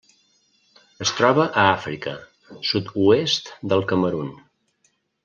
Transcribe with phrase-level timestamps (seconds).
[1.05, 2.13] Es troba a Àfrica:
[2.71, 4.33] sud-oest del Camerun.